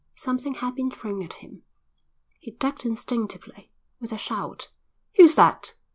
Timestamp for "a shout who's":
4.11-5.35